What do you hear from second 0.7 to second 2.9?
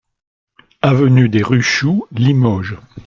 Avenue des Ruchoux, Limoges